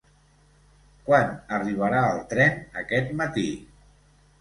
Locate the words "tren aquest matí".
2.35-3.49